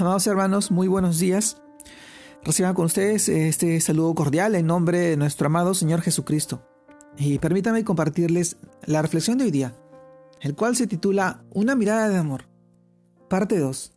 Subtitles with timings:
[0.00, 1.60] Amados hermanos, muy buenos días.
[2.44, 6.62] Reciban con ustedes este saludo cordial en nombre de nuestro amado Señor Jesucristo.
[7.16, 9.74] Y permítanme compartirles la reflexión de hoy día,
[10.40, 12.44] el cual se titula Una mirada de amor,
[13.28, 13.92] parte 2.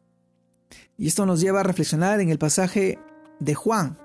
[0.98, 2.98] Y esto nos lleva a reflexionar en el pasaje
[3.40, 4.00] de Juan,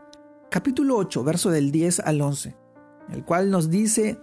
[0.50, 2.54] capítulo 8, verso del 10 al 11,
[3.08, 4.20] el cual nos dice,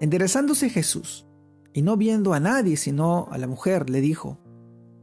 [0.00, 1.26] enderezándose Jesús,
[1.72, 4.38] y no viendo a nadie sino a la mujer, le dijo,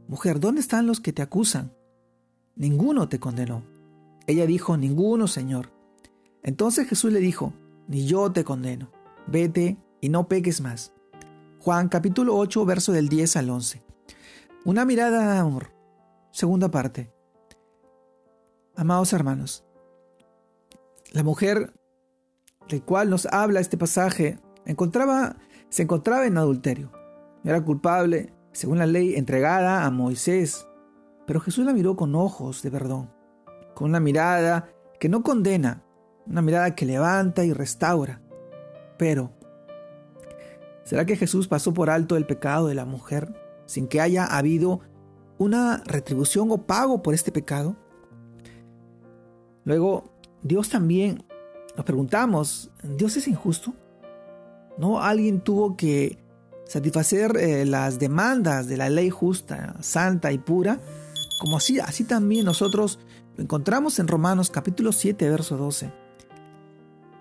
[0.08, 1.74] Mujer, ¿dónde están los que te acusan?
[2.56, 3.64] Ninguno te condenó.
[4.26, 5.72] Ella dijo, Ninguno, Señor.
[6.42, 7.52] Entonces Jesús le dijo,
[7.88, 8.90] Ni yo te condeno.
[9.26, 10.92] Vete y no peques más.
[11.58, 13.82] Juan capítulo 8, verso del 10 al 11.
[14.64, 15.72] Una mirada de amor.
[16.30, 17.12] Segunda parte.
[18.76, 19.64] Amados hermanos,
[21.12, 21.72] la mujer
[22.68, 25.36] del cual nos habla este pasaje encontraba,
[25.68, 26.90] se encontraba en adulterio.
[27.44, 30.66] Era culpable, según la ley, entregada a Moisés
[31.26, 33.10] pero Jesús la miró con ojos de perdón,
[33.74, 34.68] con una mirada
[35.00, 35.82] que no condena,
[36.26, 38.20] una mirada que levanta y restaura.
[38.96, 39.32] Pero,
[40.84, 43.34] ¿será que Jesús pasó por alto el pecado de la mujer
[43.66, 44.80] sin que haya habido
[45.38, 47.76] una retribución o pago por este pecado?
[49.64, 51.24] Luego, Dios también,
[51.76, 53.74] nos preguntamos, ¿Dios es injusto?
[54.76, 56.18] ¿No alguien tuvo que
[56.66, 60.80] satisfacer eh, las demandas de la ley justa, santa y pura?
[61.38, 62.98] Como así, así también nosotros
[63.36, 65.92] lo encontramos en Romanos capítulo 7, verso 12.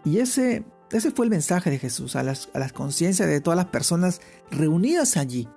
[0.06, 3.58] Y ese, ese fue el mensaje de Jesús a las, a las conciencias de todas
[3.58, 5.48] las personas reunidas allí.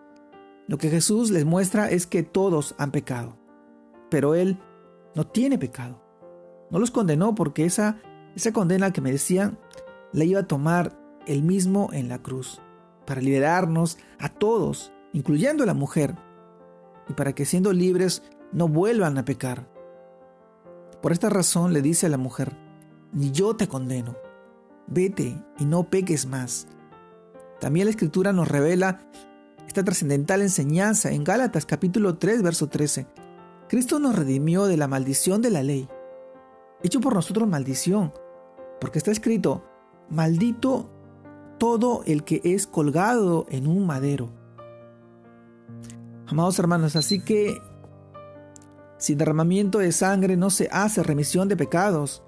[0.69, 3.37] Lo que Jesús les muestra es que todos han pecado,
[4.11, 4.59] pero Él
[5.15, 6.03] no tiene pecado.
[6.71, 7.99] No los condenó porque esa,
[8.34, 9.59] esa condena que merecían
[10.12, 12.61] la iba a tomar Él mismo en la cruz,
[13.05, 16.17] para liberarnos a todos, incluyendo a la mujer,
[17.09, 19.69] y para que siendo libres no vuelvan a pecar.
[21.02, 22.56] Por esta razón le dice a la mujer,
[23.12, 24.16] ni yo te condeno,
[24.86, 26.66] vete y no peques más.
[27.60, 29.00] También la escritura nos revela
[29.66, 33.06] esta trascendental enseñanza en Gálatas capítulo 3 verso 13.
[33.69, 35.88] Cristo nos redimió de la maldición de la ley,
[36.82, 38.12] hecho por nosotros maldición,
[38.81, 39.65] porque está escrito,
[40.09, 40.91] maldito
[41.59, 44.31] todo el que es colgado en un madero.
[46.26, 47.60] Amados hermanos, así que
[48.99, 52.23] sin derramamiento de sangre no se hace remisión de pecados.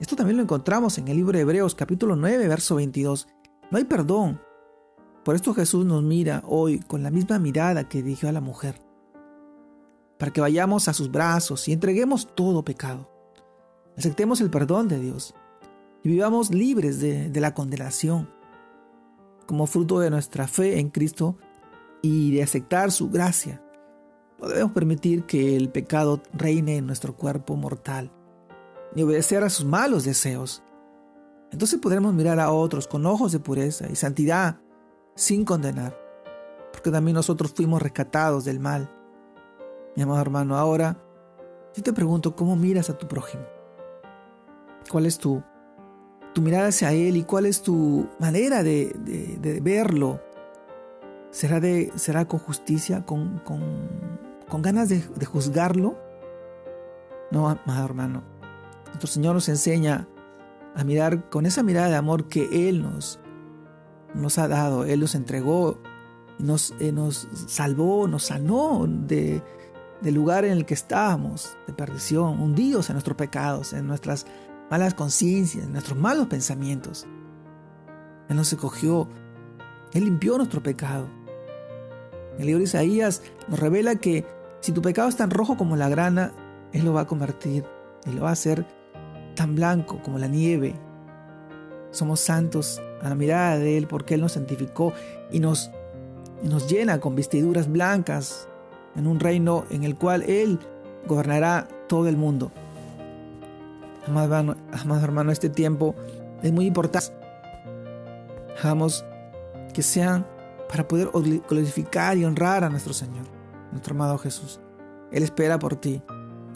[0.00, 3.28] Esto también lo encontramos en el libro de Hebreos capítulo 9, verso 22.
[3.70, 4.40] No hay perdón.
[5.24, 8.80] Por esto Jesús nos mira hoy con la misma mirada que dirigió a la mujer.
[10.18, 13.10] Para que vayamos a sus brazos y entreguemos todo pecado.
[13.96, 15.34] Aceptemos el perdón de Dios
[16.02, 18.30] y vivamos libres de, de la condenación
[19.46, 21.36] como fruto de nuestra fe en Cristo
[22.00, 23.62] y de aceptar su gracia
[24.42, 28.10] no debemos permitir que el pecado reine en nuestro cuerpo mortal,
[28.92, 30.64] ni obedecer a sus malos deseos.
[31.52, 34.58] Entonces podremos mirar a otros con ojos de pureza y santidad
[35.14, 35.96] sin condenar,
[36.72, 38.90] porque también nosotros fuimos rescatados del mal.
[39.94, 40.98] Mi amado hermano, ahora
[41.76, 43.44] yo te pregunto cómo miras a tu prójimo.
[44.90, 45.40] ¿Cuál es tu,
[46.34, 50.20] tu mirada hacia él y cuál es tu manera de, de, verlo?
[51.30, 54.11] ¿Será, de, ¿Será con justicia, con, con
[54.52, 55.96] con ganas de, juzgarlo.
[57.30, 58.22] No, amado hermano.
[58.88, 60.06] Nuestro Señor nos enseña
[60.74, 63.18] a mirar con esa mirada de amor que Él nos,
[64.12, 64.84] nos ha dado.
[64.84, 65.80] Él nos entregó,
[66.38, 69.42] nos, eh, nos salvó, nos sanó de,
[70.02, 74.26] del lugar en el que estábamos, de perdición, hundidos en nuestros pecados, en nuestras
[74.70, 77.06] malas conciencias, en nuestros malos pensamientos.
[78.28, 79.08] Él nos escogió,
[79.94, 81.08] Él limpió nuestro pecado.
[82.38, 85.88] El libro de Isaías nos revela que si tu pecado es tan rojo como la
[85.88, 86.32] grana,
[86.72, 87.64] Él lo va a convertir
[88.06, 88.64] y lo va a hacer
[89.34, 90.76] tan blanco como la nieve.
[91.90, 94.92] Somos santos a la mirada de Él porque Él nos santificó
[95.32, 95.72] y nos,
[96.44, 98.48] nos llena con vestiduras blancas
[98.94, 100.60] en un reino en el cual Él
[101.08, 102.52] gobernará todo el mundo.
[104.06, 104.54] Amado
[105.02, 105.96] hermano, este tiempo
[106.40, 107.10] es muy importante.
[108.60, 109.04] Hagamos
[109.74, 110.24] que sean
[110.68, 111.10] para poder
[111.48, 113.41] glorificar y honrar a nuestro Señor
[113.72, 114.60] nuestro amado Jesús.
[115.10, 116.02] Él espera por ti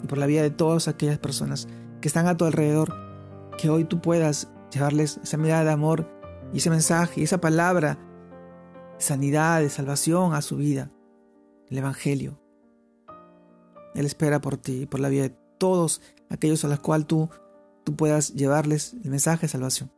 [0.03, 1.67] y por la vida de todas aquellas personas
[2.01, 2.93] que están a tu alrededor,
[3.57, 6.09] que hoy tú puedas llevarles esa mirada de amor
[6.53, 7.97] y ese mensaje y esa palabra
[8.97, 10.91] de sanidad, de salvación a su vida,
[11.69, 12.39] el Evangelio.
[13.95, 17.29] Él espera por ti y por la vida de todos aquellos a los cuales tú,
[17.83, 19.91] tú puedas llevarles el mensaje de salvación,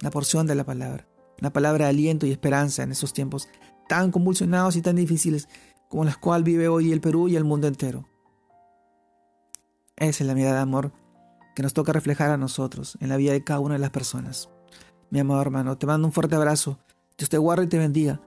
[0.00, 1.06] la porción de la palabra,
[1.40, 3.48] una palabra de aliento y esperanza en esos tiempos
[3.88, 5.48] tan convulsionados y tan difíciles
[5.94, 8.04] como las cuales vive hoy el Perú y el mundo entero.
[9.94, 10.92] Esa es la mirada de amor
[11.54, 14.50] que nos toca reflejar a nosotros en la vida de cada una de las personas.
[15.10, 16.80] Mi amado hermano, te mando un fuerte abrazo.
[17.16, 18.20] Dios te guarde y te bendiga.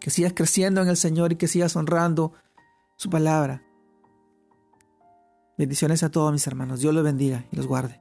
[0.00, 2.32] Que sigas creciendo en el Señor y que sigas honrando
[2.96, 3.62] su palabra.
[5.56, 6.80] Bendiciones a todos mis hermanos.
[6.80, 8.00] Dios los bendiga y los guarde.